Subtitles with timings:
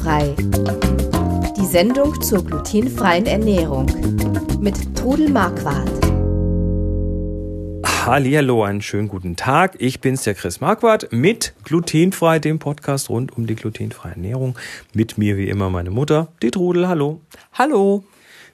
[0.00, 0.34] Glutenfrei.
[1.56, 3.86] Die Sendung zur glutenfreien Ernährung
[4.60, 5.90] mit Trudel Marquardt.
[8.06, 9.76] Hallo, einen schönen guten Tag.
[9.78, 14.58] Ich bin's, der Chris Marquardt mit Glutenfrei, dem Podcast rund um die glutenfreie Ernährung.
[14.94, 16.88] Mit mir wie immer meine Mutter, die Trudel.
[16.88, 17.20] Hallo.
[17.52, 18.04] Hallo.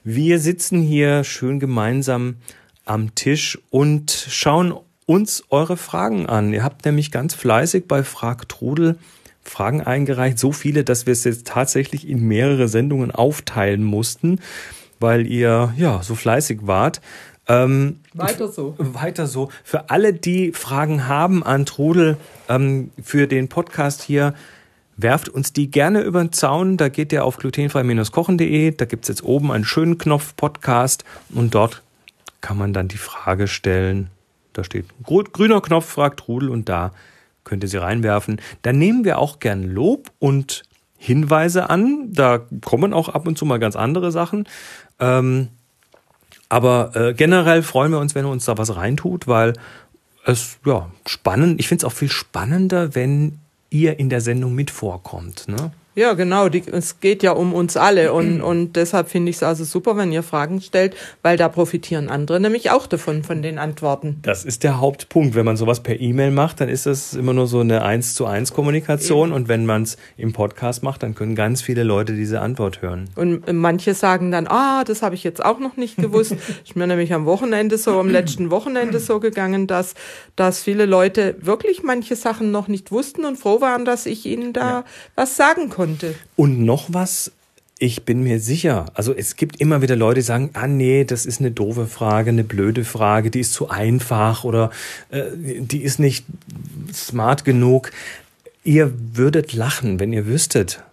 [0.03, 2.35] Wir sitzen hier schön gemeinsam
[2.83, 4.73] am Tisch und schauen
[5.05, 6.53] uns eure Fragen an.
[6.53, 8.97] Ihr habt nämlich ganz fleißig bei Frag Trudel
[9.49, 14.39] Fragen eingereicht, so viele, dass wir es jetzt tatsächlich in mehrere Sendungen aufteilen mussten,
[14.99, 17.01] weil ihr ja so fleißig wart.
[17.47, 18.75] Ähm, weiter so.
[18.77, 19.49] Weiter so.
[19.63, 22.17] Für alle, die Fragen haben an Trudel
[22.49, 24.33] ähm, für den Podcast hier,
[24.97, 26.75] werft uns die gerne über den Zaun.
[26.75, 28.71] Da geht ihr auf glutenfrei-kochen.de.
[28.71, 31.83] Da gibt's jetzt oben einen schönen Knopf Podcast und dort
[32.41, 34.09] kann man dann die Frage stellen.
[34.51, 36.91] Da steht grüner Knopf, fragt Trudel und da
[37.47, 38.39] könnt ihr sie reinwerfen.
[38.61, 40.63] Dann nehmen wir auch gern Lob und
[40.97, 42.11] Hinweise an.
[42.11, 44.47] Da kommen auch ab und zu mal ganz andere Sachen.
[44.99, 45.47] Ähm,
[46.49, 49.53] aber äh, generell freuen wir uns, wenn ihr uns da was reintut, weil
[50.25, 51.59] es ja spannend.
[51.59, 53.39] Ich finde es auch viel spannender, wenn
[53.69, 55.47] ihr in der Sendung mit vorkommt.
[55.47, 55.71] Ne?
[55.97, 56.47] Ja, genau.
[56.47, 59.97] Die, es geht ja um uns alle und, und deshalb finde ich es also super,
[59.97, 64.19] wenn ihr Fragen stellt, weil da profitieren andere nämlich auch davon, von den Antworten.
[64.21, 65.33] Das ist der Hauptpunkt.
[65.33, 68.27] Wenn man sowas per E-Mail macht, dann ist das immer nur so eine eins zu
[68.27, 72.41] eins Kommunikation und wenn man es im Podcast macht, dann können ganz viele Leute diese
[72.41, 73.09] Antwort hören.
[73.15, 76.35] Und manche sagen dann, ah, das habe ich jetzt auch noch nicht gewusst.
[76.63, 79.95] ich bin mir nämlich am Wochenende so, am letzten Wochenende so gegangen, dass,
[80.35, 84.53] dass viele Leute wirklich manche Sachen noch nicht wussten und froh waren, dass ich ihnen
[84.53, 84.83] da ja.
[85.15, 86.15] was sagen konnte konnte.
[86.35, 87.31] Und noch was,
[87.79, 91.25] ich bin mir sicher, also es gibt immer wieder Leute, die sagen, ah nee, das
[91.25, 94.71] ist eine doofe Frage, eine blöde Frage, die ist zu einfach oder
[95.09, 96.25] äh, die ist nicht
[96.93, 97.91] smart genug.
[98.63, 100.83] Ihr würdet lachen, wenn ihr wüsstet,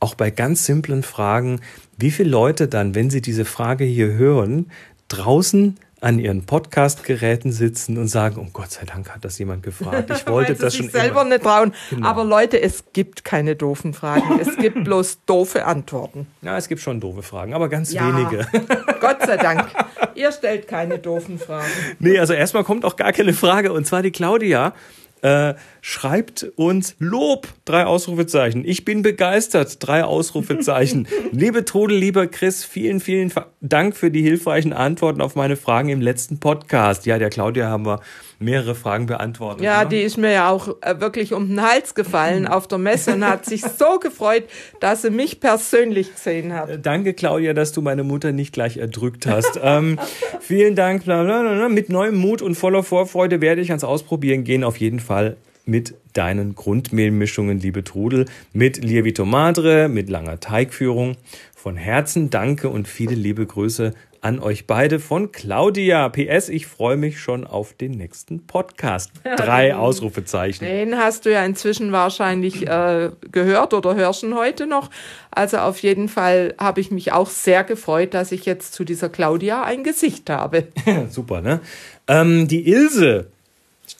[0.00, 1.60] auch bei ganz simplen Fragen,
[1.96, 4.66] wie viele Leute dann, wenn sie diese Frage hier hören,
[5.08, 10.10] draußen an ihren Podcast-Geräten sitzen und sagen, um Gott sei Dank hat das jemand gefragt.
[10.10, 11.30] Ich wollte das schon selber immer.
[11.30, 11.72] nicht trauen.
[11.90, 12.08] Genau.
[12.08, 14.40] Aber Leute, es gibt keine doofen Fragen.
[14.40, 16.26] Es gibt bloß doofe Antworten.
[16.42, 18.08] Ja, es gibt schon doofe Fragen, aber ganz ja.
[18.08, 18.48] wenige.
[19.00, 19.68] Gott sei Dank.
[20.16, 21.70] Ihr stellt keine doofen Fragen.
[22.00, 23.72] Nee, also erstmal kommt auch gar keine Frage.
[23.72, 24.74] Und zwar die Claudia
[25.22, 28.64] äh, schreibt uns Lob, drei Ausrufezeichen.
[28.64, 31.08] Ich bin begeistert, drei Ausrufezeichen.
[31.32, 36.00] Liebe Trudel, lieber Chris, vielen, vielen Dank für die hilfreichen Antworten auf meine Fragen im
[36.00, 37.06] letzten Podcast.
[37.06, 38.00] Ja, der Claudia haben wir
[38.42, 39.62] mehrere Fragen beantwortet.
[39.62, 39.88] Ja, ne?
[39.90, 43.26] die ist mir ja auch äh, wirklich um den Hals gefallen auf der Messe und
[43.26, 44.44] hat sich so gefreut,
[44.80, 46.70] dass sie mich persönlich gesehen hat.
[46.70, 49.58] Äh, danke, Claudia, dass du meine Mutter nicht gleich erdrückt hast.
[49.62, 49.98] ähm,
[50.40, 51.06] vielen Dank.
[51.06, 55.94] Mit neuem Mut und voller Vorfreude werde ich ans Ausprobieren gehen, auf jeden Fall mit
[56.12, 61.16] deinen Grundmehlmischungen, liebe Trudel, mit Lievito Madre, mit langer Teigführung.
[61.54, 66.08] Von Herzen danke und viele liebe Grüße an euch beide von Claudia.
[66.08, 69.10] PS, ich freue mich schon auf den nächsten Podcast.
[69.36, 70.64] Drei Ausrufezeichen.
[70.64, 74.90] Den hast du ja inzwischen wahrscheinlich äh, gehört oder hörst ihn heute noch.
[75.32, 79.08] Also auf jeden Fall habe ich mich auch sehr gefreut, dass ich jetzt zu dieser
[79.08, 80.68] Claudia ein Gesicht habe.
[81.10, 81.60] Super, ne?
[82.06, 83.31] Ähm, die Ilse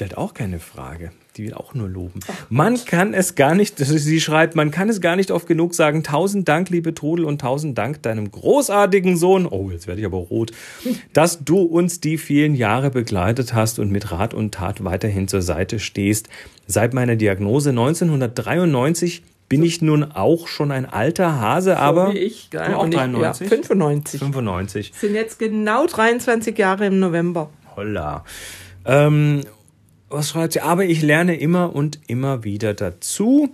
[0.03, 2.21] stellt auch keine Frage die will auch nur loben.
[2.51, 6.05] Man kann es gar nicht, sie schreibt, man kann es gar nicht oft genug sagen.
[6.05, 9.47] Tausend Dank, liebe Trudel, und tausend Dank deinem großartigen Sohn.
[9.47, 10.53] Oh, jetzt werde ich aber rot.
[11.13, 15.43] Dass du uns die vielen Jahre begleitet hast und mit Rat und Tat weiterhin zur
[15.43, 16.29] Seite stehst.
[16.67, 22.19] Seit meiner Diagnose 1993 bin ich nun auch schon ein alter Hase, aber so wie
[22.19, 23.23] ich, du auch 93?
[23.23, 24.21] Ja, 95.
[24.21, 24.93] 95.
[24.95, 27.51] Sind jetzt genau 23 Jahre im November.
[27.77, 28.25] Holla.
[28.85, 29.43] Ähm,
[30.13, 30.61] was schreibt sie?
[30.61, 33.51] Aber ich lerne immer und immer wieder dazu.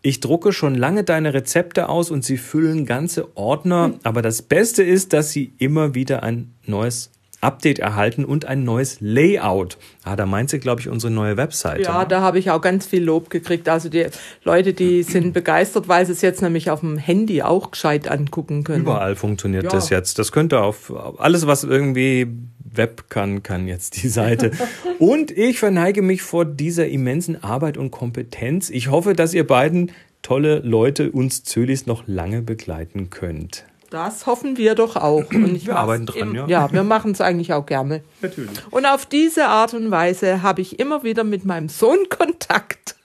[0.00, 3.92] Ich drucke schon lange deine Rezepte aus und sie füllen ganze Ordner.
[4.02, 7.10] Aber das Beste ist, dass sie immer wieder ein neues
[7.42, 9.76] Update erhalten und ein neues Layout.
[10.04, 11.82] Ah, da meint sie, glaube ich, unsere neue Webseite.
[11.82, 12.08] Ja, ne?
[12.08, 13.68] da habe ich auch ganz viel Lob gekriegt.
[13.68, 14.06] Also die
[14.44, 18.62] Leute, die sind begeistert, weil sie es jetzt nämlich auf dem Handy auch gescheit angucken
[18.62, 18.82] können.
[18.82, 19.70] Überall funktioniert ja.
[19.70, 20.20] das jetzt.
[20.20, 22.28] Das könnte auf alles, was irgendwie
[22.74, 24.52] Web kann, kann jetzt die Seite.
[24.98, 28.70] Und ich verneige mich vor dieser immensen Arbeit und Kompetenz.
[28.70, 29.92] Ich hoffe, dass ihr beiden
[30.22, 33.64] tolle Leute uns Zölis noch lange begleiten könnt.
[33.90, 35.30] Das hoffen wir doch auch.
[35.30, 36.46] Und wir arbeiten dran, im, ja.
[36.46, 38.02] Ja, wir machen es eigentlich auch gerne.
[38.22, 38.50] Natürlich.
[38.70, 42.96] Und auf diese Art und Weise habe ich immer wieder mit meinem Sohn Kontakt.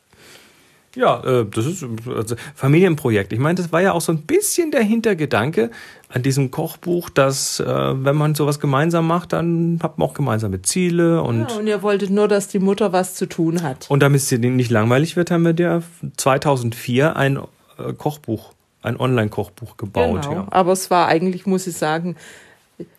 [0.98, 3.32] Ja, äh, das ist also Familienprojekt.
[3.32, 5.70] Ich meine, das war ja auch so ein bisschen der Hintergedanke
[6.10, 10.62] an diesem Kochbuch, dass äh, wenn man sowas gemeinsam macht, dann hat man auch gemeinsame
[10.64, 11.52] Ziele und.
[11.52, 13.90] Ja, und ihr wolltet nur, dass die Mutter was zu tun hat.
[13.90, 15.84] Und damit es dir nicht langweilig wird, haben wir dir
[16.18, 18.54] 2004 ein äh, Kochbuch
[18.84, 20.24] ein Online-Kochbuch gebaut.
[20.24, 20.34] Genau.
[20.34, 20.48] Ja.
[20.50, 22.16] Aber es war eigentlich, muss ich sagen,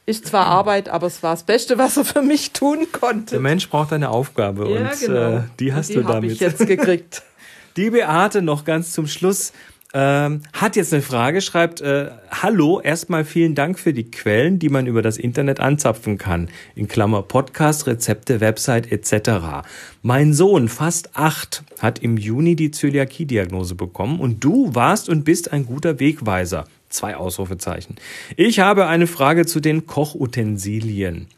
[0.07, 3.33] ist zwar Arbeit, aber es war das Beste, was er für mich tun konnte.
[3.33, 6.33] Der Mensch braucht eine Aufgabe und äh, die hast die du damit.
[6.33, 7.23] ich jetzt gekriegt.
[7.79, 9.53] Die Beate noch ganz zum Schluss
[9.95, 14.69] ähm, hat jetzt eine Frage, schreibt, äh, hallo, erstmal vielen Dank für die Quellen, die
[14.69, 16.49] man über das Internet anzapfen kann.
[16.75, 19.65] In Klammer Podcast, Rezepte, Website etc.
[20.03, 25.53] Mein Sohn, fast acht, hat im Juni die Zöliakie-Diagnose bekommen und du warst und bist
[25.53, 26.65] ein guter Wegweiser.
[26.89, 27.95] Zwei Ausrufezeichen.
[28.35, 31.29] Ich habe eine Frage zu den Kochutensilien.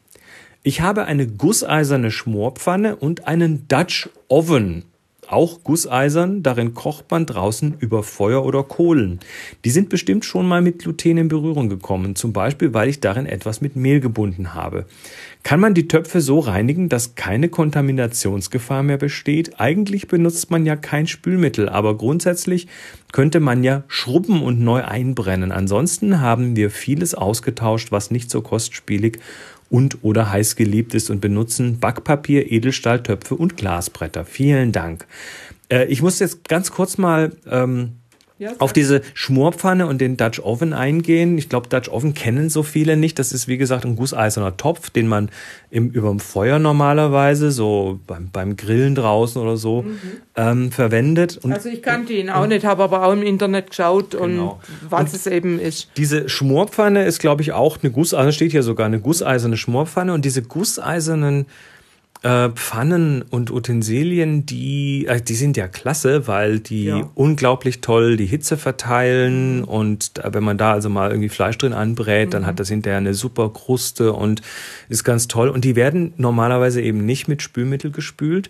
[0.63, 4.85] Ich habe eine gusseiserne Schmorpfanne und einen Dutch Oven.
[5.31, 9.21] Auch gusseisern, darin kocht man draußen über Feuer oder Kohlen.
[9.65, 13.27] Die sind bestimmt schon mal mit Gluten in Berührung gekommen, zum Beispiel weil ich darin
[13.27, 14.87] etwas mit Mehl gebunden habe.
[15.45, 19.61] Kann man die Töpfe so reinigen, dass keine Kontaminationsgefahr mehr besteht?
[19.61, 22.67] Eigentlich benutzt man ja kein Spülmittel, aber grundsätzlich
[23.13, 25.53] könnte man ja schrubben und neu einbrennen.
[25.53, 29.21] Ansonsten haben wir vieles ausgetauscht, was nicht so kostspielig
[29.71, 34.25] und oder heiß geliebt ist und benutzen Backpapier, Edelstahltöpfe und Glasbretter.
[34.27, 35.07] Vielen Dank.
[35.71, 38.00] Äh, ich muss jetzt ganz kurz mal ähm,
[38.41, 41.37] Ja, auf diese Schmorpfanne und den Dutch Oven eingehen.
[41.37, 43.19] Ich glaube, Dutch Oven kennen so viele nicht.
[43.19, 45.29] Das ist, wie gesagt, ein gusseiserner Topf, den man
[45.71, 49.85] im, überm Feuer normalerweise, so beim, beim Grillen draußen oder so,
[50.37, 51.39] ähm, verwendet.
[51.43, 54.59] Und Also ich kannte ihn auch nicht, habe aber auch im Internet geschaut Genau.
[54.81, 55.91] und was es eben ist.
[55.99, 60.25] Diese Schmorpfanne ist, glaube ich, auch eine Gusseiserne, steht hier sogar eine gusseiserne Schmorpfanne und
[60.25, 61.45] diese gusseisernen
[62.23, 67.09] äh, Pfannen und Utensilien, die, äh, die sind ja klasse, weil die Ja.
[67.15, 71.73] unglaublich toll die Hitze verteilen und da, wenn man da also mal irgendwie Fleisch drin
[71.73, 72.31] anbrät, Mhm.
[72.33, 74.43] dann hat das hinterher eine super Kruste und
[74.89, 75.49] ist ganz toll.
[75.49, 78.49] Und die werden normalerweise eben nicht mit Spülmittel gespült,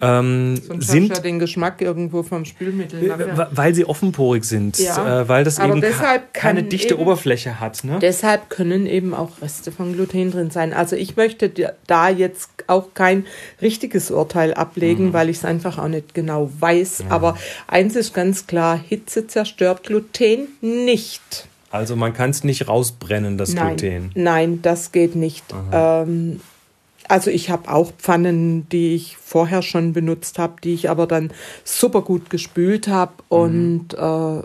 [0.00, 0.56] ähm, Mhm.
[0.80, 3.02] Sind hast du ja den Geschmack irgendwo vom Spülmittel.
[3.08, 3.36] nachher.
[3.36, 5.22] Wa- Weil sie offenporig sind, Ja.
[5.22, 7.82] äh, weil das Aber eben ka- keine dichte eben- Oberfläche hat.
[7.84, 7.98] Ne?
[8.00, 10.72] Deshalb können eben auch Reste von Gluten drin sein.
[10.72, 11.50] Also ich möchte
[11.86, 13.26] da jetzt auch kein
[13.62, 15.12] richtiges Urteil ablegen, Mhm.
[15.12, 17.04] weil ich es einfach auch nicht genau weiß.
[17.08, 21.48] Aber eins ist ganz klar, Hitze zerstört Gluten nicht.
[21.70, 24.10] Also man kann es nicht rausbrennen, das Nein, Gluten.
[24.14, 25.44] nein, das geht nicht.
[25.72, 26.40] Ähm,
[27.08, 31.30] also ich habe auch Pfannen, die ich vorher schon benutzt habe, die ich aber dann
[31.64, 34.42] super gut gespült habe und äh,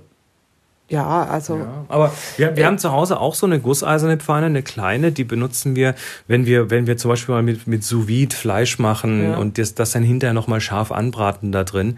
[0.90, 4.64] ja, also Ja, aber wir, wir haben zu Hause auch so eine gusseiserne Pfanne, eine
[4.64, 5.96] kleine, die benutzen wir,
[6.28, 9.38] wenn wir, wenn wir zum Beispiel mal mit, mit Sous Fleisch machen Ja.
[9.38, 11.98] und das, das dann hinterher nochmal scharf anbraten da drin.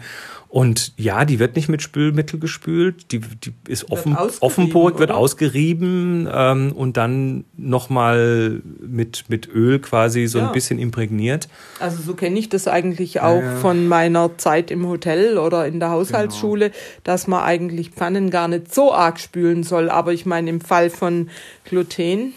[0.56, 6.26] Und ja, die wird nicht mit Spülmittel gespült, die, die ist offen, offenporig, wird ausgerieben
[6.32, 10.46] ähm, und dann nochmal mit, mit Öl quasi so Ja.
[10.46, 11.50] ein bisschen imprägniert.
[11.78, 13.56] Also so kenne ich das eigentlich auch ja.
[13.56, 16.70] von meiner Zeit im Hotel oder in der Haushaltsschule,
[17.04, 19.90] dass man eigentlich Pfannen gar nicht so arg spülen soll.
[19.90, 21.28] Aber ich meine, im Fall von
[21.66, 22.32] Gluten,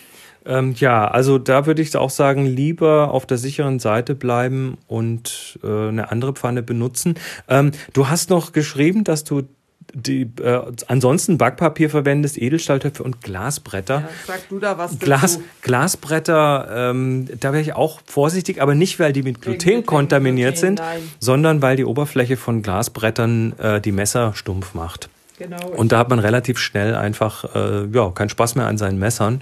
[0.50, 5.60] Ähm, ja, also da würde ich auch sagen, lieber auf der sicheren Seite bleiben und
[5.64, 7.16] äh, eine andere Pfanne benutzen.
[7.48, 9.44] Ähm, du hast noch geschrieben, dass du
[9.94, 14.02] die, äh, ansonsten Backpapier verwendest, Edelstahltöpfe und Glasbretter.
[14.02, 15.44] ja, sag du da was Glas, dazu.
[15.62, 20.56] Glasbretter, ähm, da wäre ich auch vorsichtig, aber nicht, weil die mit Gluten Gluten, kontaminiert
[20.56, 21.02] Gluten, sind, nein.
[21.20, 25.10] sondern weil die Oberfläche von Glasbrettern äh, die Messer stumpf macht.
[25.40, 25.70] Genau.
[25.70, 29.42] Und da hat man relativ schnell einfach äh, ja, keinen Spaß mehr an seinen Messern.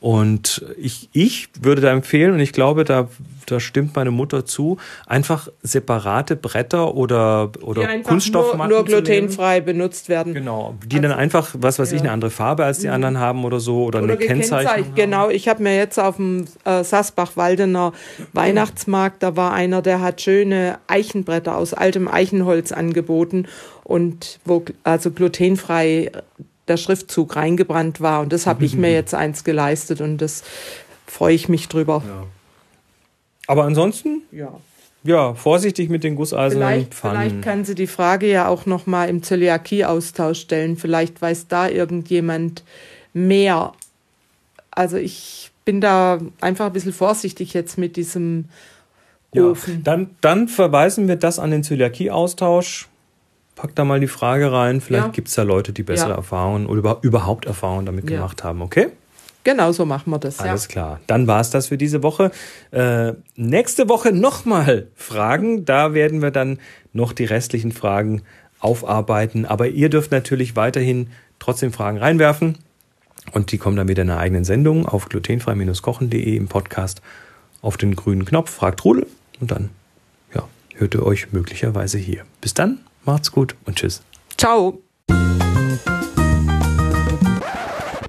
[0.00, 3.08] Und ich, ich würde da empfehlen, und ich glaube, da,
[3.46, 8.84] da stimmt meine Mutter zu, einfach separate Bretter oder, die oder einfach Kunststoffmatten nur, nur
[8.84, 10.34] glutenfrei benutzt werden.
[10.34, 11.98] Genau, die dann einfach, was weiß ich, ja.
[11.98, 12.06] Mhm.
[12.06, 14.94] eine andere Farbe als die anderen haben oder so oder, Oder eine Kennzeichnung.
[14.94, 17.92] Genau, ich habe mir jetzt auf dem äh, Sassbach-Waldener
[18.32, 23.46] Weihnachtsmarkt, da war einer, der hat schöne Eichenbretter aus altem Eichenholz angeboten
[23.82, 26.12] und wo also glutenfrei
[26.68, 28.20] der Schriftzug reingebrannt war.
[28.20, 30.42] Und das habe ich mir jetzt eins geleistet und das
[31.06, 32.02] freue ich mich drüber.
[33.46, 34.52] Aber ansonsten, Ja.
[35.04, 37.20] ja, vorsichtig mit den gusseisernen Vielleicht, Pfannen.
[37.30, 40.76] vielleicht kann sie die Frage ja auch noch mal im Zöliakie-Austausch stellen.
[40.76, 42.62] Vielleicht weiß da irgendjemand
[43.14, 43.72] mehr.
[44.70, 48.46] Also ich bin da einfach ein bisschen vorsichtig jetzt mit diesem
[49.32, 49.82] Ja, Ofen.
[49.84, 52.87] dann, dann verweisen wir das an den Zöliakie-Austausch.
[53.58, 54.80] Pack da mal die Frage rein.
[54.80, 55.10] Vielleicht Ja.
[55.12, 56.14] gibt es da Leute, die bessere Ja.
[56.14, 58.16] Erfahrungen oder über, überhaupt Erfahrungen damit Ja.
[58.16, 58.62] gemacht haben.
[58.62, 58.86] Okay?
[59.42, 60.38] Genau so machen wir das.
[60.38, 61.00] Alles klar.
[61.08, 62.30] Dann war es das für diese Woche.
[62.70, 65.64] Äh, nächste Woche nochmal Fragen.
[65.64, 66.58] Da werden wir dann
[66.92, 68.22] noch die restlichen Fragen
[68.60, 69.44] aufarbeiten.
[69.44, 71.08] Aber ihr dürft natürlich weiterhin
[71.40, 72.58] trotzdem Fragen reinwerfen.
[73.32, 77.02] Und die kommen dann wieder in einer eigenen Sendung auf glutenfrei-kochen.de im Podcast
[77.60, 78.50] auf den grünen Knopf.
[78.50, 79.06] Fragt Rudel.
[79.40, 79.70] Und dann
[80.34, 80.44] ja,
[80.76, 82.22] hört ihr euch möglicherweise hier.
[82.40, 82.78] Bis dann.
[83.08, 84.02] Macht's gut und tschüss.
[84.36, 84.82] Ciao.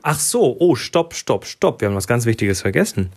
[0.02, 1.80] Ach so, oh, stopp, stopp, stopp.
[1.80, 3.10] Wir haben was ganz Wichtiges vergessen.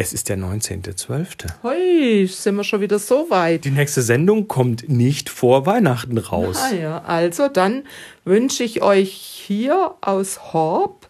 [0.00, 1.48] Es ist der 19.12.
[1.64, 3.64] Hui, sind wir schon wieder so weit.
[3.64, 6.56] Die nächste Sendung kommt nicht vor Weihnachten raus.
[6.70, 7.82] Ah ja, also dann
[8.24, 11.08] wünsche ich euch hier aus Horb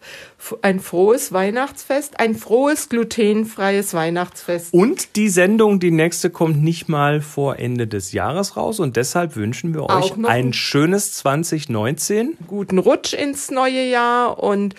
[0.63, 4.73] ein frohes Weihnachtsfest, ein frohes glutenfreies Weihnachtsfest.
[4.73, 9.35] Und die Sendung, die nächste, kommt nicht mal vor Ende des Jahres raus und deshalb
[9.35, 12.37] wünschen wir euch ein schönes 2019.
[12.47, 14.73] Guten Rutsch ins neue Jahr und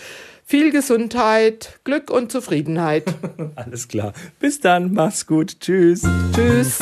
[0.51, 3.05] viel Gesundheit, Glück und Zufriedenheit.
[3.55, 4.13] Alles klar.
[4.41, 4.93] Bis dann.
[4.93, 5.61] Mach's gut.
[5.61, 6.03] Tschüss.
[6.35, 6.81] Tschüss.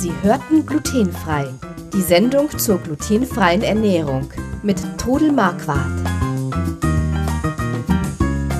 [0.00, 1.46] Sie hörten glutenfrei.
[1.94, 4.28] Die Sendung zur glutenfreien Ernährung
[4.64, 5.86] mit Trudel Marquardt.